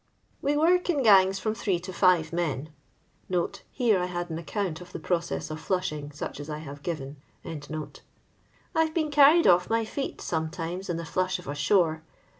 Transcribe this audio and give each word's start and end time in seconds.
We 0.41 0.57
work 0.57 0.89
in 0.89 1.03
gangs 1.03 1.37
from 1.37 1.53
three 1.53 1.79
to 1.81 1.93
five 1.93 2.33
men." 2.33 2.69
[Hat 3.31 3.61
I 3.79 4.07
had 4.07 4.31
an 4.31 4.39
account 4.39 4.81
of 4.81 4.93
the 4.93 4.99
proceaa 4.99 5.51
of 5.51 5.59
flashing, 5.59 6.11
sock 6.11 6.39
as 6.39 6.49
I 6.49 6.57
have 6.57 6.81
given.]" 6.81 7.17
I 7.45 7.53
'to 7.59 8.91
been 8.95 9.11
carried 9.11 9.45
oflTmy 9.45 9.85
feci 9.87 10.15
sometimes 10.19 10.89
in 10.89 10.97
the 10.97 11.05
flash 11.05 11.37
of 11.37 11.47
a 11.47 11.53
shore. 11.53 12.01